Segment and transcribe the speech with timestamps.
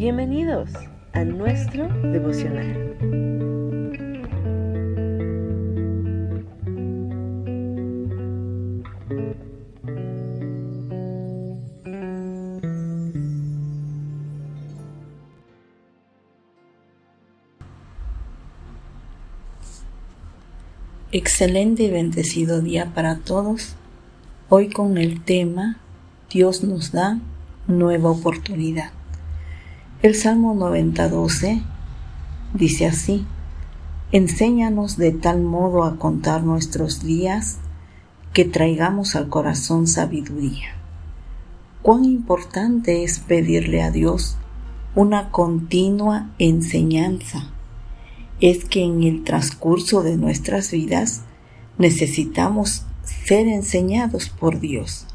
[0.00, 0.70] Bienvenidos
[1.12, 2.96] a nuestro devocional.
[21.12, 23.76] Excelente y bendecido día para todos.
[24.48, 25.76] Hoy con el tema
[26.30, 27.20] Dios nos da
[27.66, 28.92] nueva oportunidad.
[30.02, 31.62] El Salmo 90.12
[32.54, 33.26] dice así,
[34.12, 37.58] Enséñanos de tal modo a contar nuestros días
[38.32, 40.68] que traigamos al corazón sabiduría.
[41.82, 44.38] Cuán importante es pedirle a Dios
[44.94, 47.50] una continua enseñanza.
[48.40, 51.24] Es que en el transcurso de nuestras vidas
[51.76, 55.06] necesitamos ser enseñados por Dios,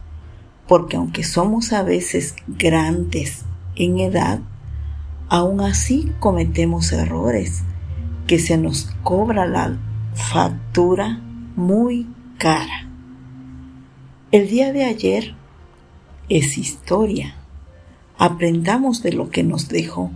[0.67, 4.41] porque aunque somos a veces grandes en edad,
[5.29, 7.63] aún así cometemos errores
[8.27, 9.77] que se nos cobra la
[10.13, 11.21] factura
[11.55, 12.87] muy cara.
[14.31, 15.35] El día de ayer
[16.29, 17.35] es historia.
[18.17, 20.11] Aprendamos de lo que nos dejó.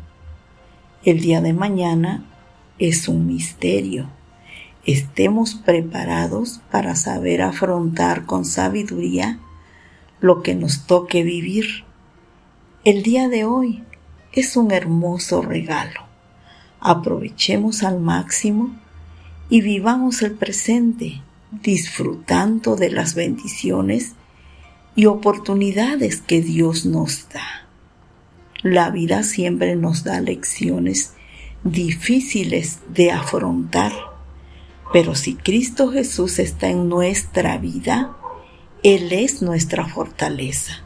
[1.03, 2.25] El día de mañana
[2.79, 4.09] es un misterio.
[4.85, 9.39] Estemos preparados para saber afrontar con sabiduría
[10.19, 11.85] lo que nos toque vivir.
[12.83, 13.83] El día de hoy
[14.33, 16.01] es un hermoso regalo.
[16.79, 18.75] Aprovechemos al máximo
[19.49, 24.13] y vivamos el presente disfrutando de las bendiciones
[24.95, 27.67] y oportunidades que Dios nos da.
[28.61, 31.13] La vida siempre nos da lecciones
[31.63, 33.93] difíciles de afrontar,
[34.93, 38.15] pero si Cristo Jesús está en nuestra vida,
[38.83, 40.83] Él es nuestra fortaleza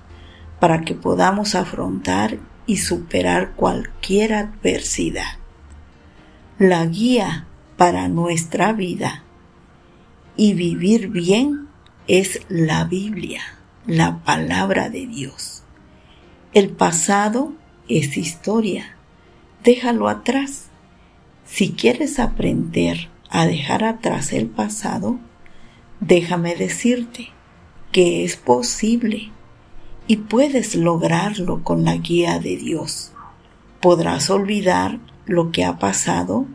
[0.59, 5.38] para que podamos afrontar y superar cualquier adversidad.
[6.59, 9.23] La guía para nuestra vida
[10.36, 11.67] y vivir bien
[12.08, 13.42] es la Biblia,
[13.86, 15.64] la palabra de Dios.
[16.54, 17.54] El pasado
[17.88, 18.95] es historia.
[19.64, 20.70] Déjalo atrás.
[21.45, 25.20] Si quieres aprender a dejar atrás el pasado,
[25.99, 27.30] déjame decirte
[27.92, 29.32] que es posible
[30.08, 33.11] y puedes lograrlo con la guía de Dios.
[33.80, 36.45] Podrás olvidar lo que ha pasado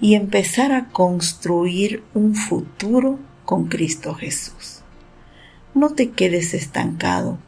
[0.00, 4.82] y empezar a construir un futuro con Cristo Jesús.
[5.74, 7.38] No te quedes estancado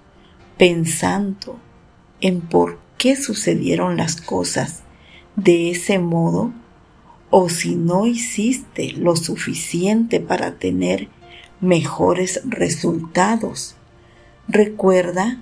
[0.57, 1.59] pensando
[2.21, 4.83] en por qué sucedieron las cosas
[5.37, 6.53] de ese modo
[7.31, 11.09] o si no hiciste lo suficiente para tener
[11.61, 13.76] mejores resultados
[14.49, 15.41] Recuerda,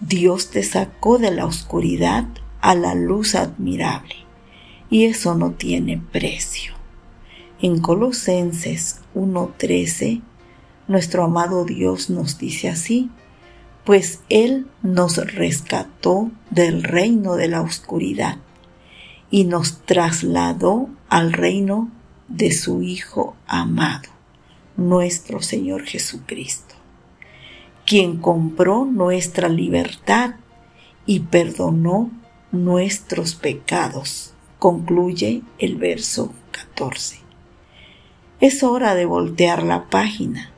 [0.00, 2.26] Dios te sacó de la oscuridad
[2.60, 4.14] a la luz admirable,
[4.90, 6.74] y eso no tiene precio.
[7.62, 10.20] En Colosenses 1.13,
[10.86, 13.10] nuestro amado Dios nos dice así,
[13.84, 18.36] pues Él nos rescató del reino de la oscuridad
[19.30, 21.90] y nos trasladó al reino
[22.28, 24.10] de su Hijo amado,
[24.76, 26.81] nuestro Señor Jesucristo
[27.86, 30.36] quien compró nuestra libertad
[31.06, 32.10] y perdonó
[32.52, 37.20] nuestros pecados, concluye el verso 14.
[38.40, 40.50] Es hora de voltear la página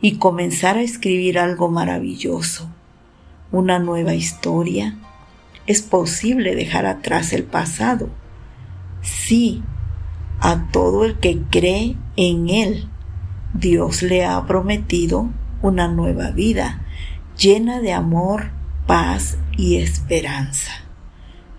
[0.00, 2.68] y comenzar a escribir algo maravilloso,
[3.50, 4.96] una nueva historia.
[5.66, 8.08] Es posible dejar atrás el pasado.
[9.00, 9.62] Sí,
[10.40, 12.88] a todo el que cree en Él,
[13.54, 15.30] Dios le ha prometido
[15.62, 16.82] una nueva vida
[17.38, 18.50] llena de amor,
[18.86, 20.72] paz y esperanza.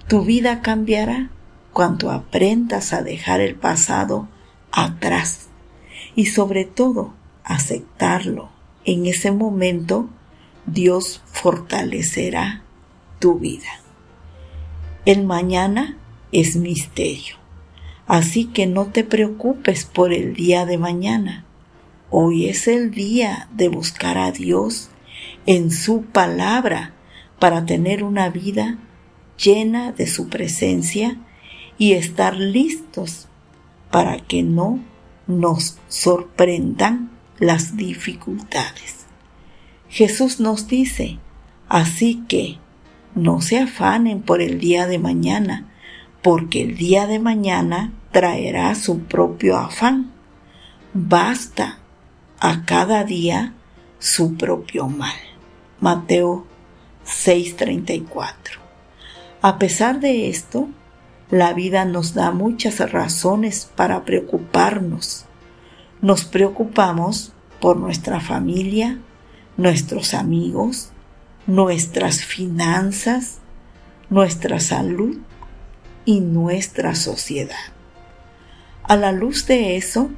[0.08, 1.30] Tu vida cambiará
[1.72, 4.28] cuando aprendas a dejar el pasado
[4.72, 5.47] atrás
[6.16, 8.50] y sobre todo aceptarlo.
[8.86, 10.09] En ese momento
[10.66, 12.61] Dios fortalecerá
[13.20, 13.79] tu vida.
[15.05, 15.97] El mañana
[16.32, 17.35] es misterio,
[18.08, 21.42] así que no te preocupes por el día de mañana
[22.16, 24.92] Hoy es el día de buscar a Dios
[25.48, 26.94] en su palabra
[27.40, 28.78] para tener una vida
[29.36, 31.18] llena de su presencia
[31.80, 33.30] y estar listos
[33.90, 34.78] para que no
[35.26, 39.08] nos sorprendan las dificultades.
[39.90, 41.18] Jesús nos dice,
[41.68, 42.60] así que
[43.16, 45.68] no se afanen por el día de mañana,
[46.22, 50.12] porque el día de mañana traerá su propio afán.
[50.94, 51.80] Basta
[52.43, 53.53] a cada día
[53.99, 55.16] su propio mal.
[55.79, 56.45] Mateo
[57.05, 58.59] 6:34.
[59.41, 60.67] A pesar de esto,
[61.31, 65.23] la vida nos da muchas razones para preocuparnos.
[66.01, 67.31] Nos preocupamos
[67.61, 68.99] por nuestra familia,
[69.55, 70.90] nuestros amigos,
[71.47, 73.37] nuestras finanzas,
[74.09, 75.16] nuestra salud
[76.03, 77.72] y nuestra sociedad.
[78.84, 80.09] A la luz de eso,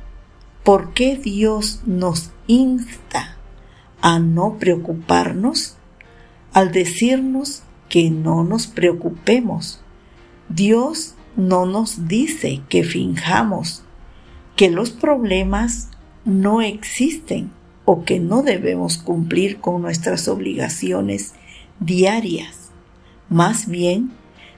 [0.66, 3.38] ¿por qué Dios nos insta
[4.02, 5.78] a no preocuparnos
[6.54, 9.80] al decirnos que no nos preocupemos?
[10.50, 13.84] Dios no nos dice que finjamos
[14.56, 15.90] que los problemas
[16.26, 17.52] no existen
[17.86, 21.36] o que no debemos cumplir con nuestras obligaciones
[21.80, 22.72] diarias.
[23.30, 24.14] Más bien,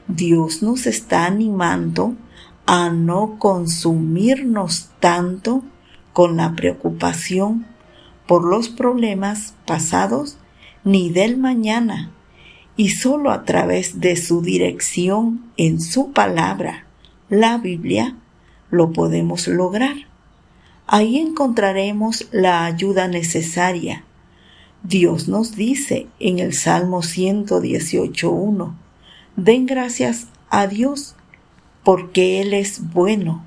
[0.07, 2.15] Dios nos está animando
[2.65, 5.63] a no consumirnos tanto
[6.17, 7.67] con la preocupación
[8.25, 10.39] por los problemas pasados
[10.83, 12.09] ni del mañana,
[12.75, 16.87] y solo a través de su dirección en su palabra,
[17.29, 18.15] la Biblia,
[18.71, 19.95] lo podemos lograr.
[20.87, 24.03] Ahí encontraremos la ayuda necesaria.
[24.81, 28.73] Dios nos dice en el Salmo 118.1,
[29.35, 31.15] den gracias a Dios
[31.83, 33.45] porque Él es bueno,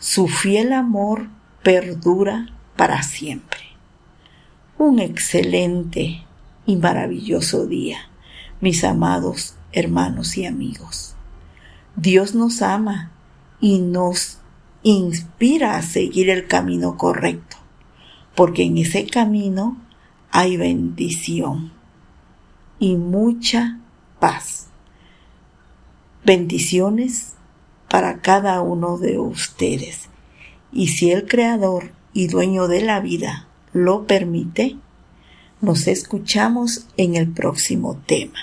[0.00, 3.60] su fiel amor perdura para siempre.
[4.78, 6.24] Un excelente
[6.66, 7.98] y maravilloso día,
[8.60, 11.14] mis amados hermanos y amigos.
[11.96, 13.10] Dios nos ama
[13.60, 14.38] y nos
[14.82, 17.56] inspira a seguir el camino correcto,
[18.34, 19.76] porque en ese camino
[20.30, 21.72] hay bendición
[22.78, 23.80] y mucha
[24.20, 24.68] paz.
[26.24, 27.34] Bendiciones
[27.88, 30.07] para cada uno de ustedes.
[30.72, 34.76] Y si el Creador y dueño de la vida lo permite,
[35.60, 38.38] nos escuchamos en el próximo tema.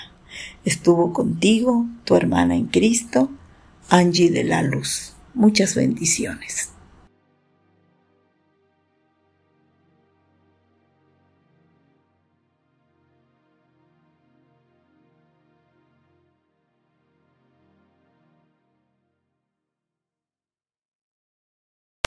[0.64, 3.30] Estuvo contigo tu hermana en Cristo,
[3.88, 5.14] Angie de la Luz.
[5.34, 6.75] Muchas bendiciones.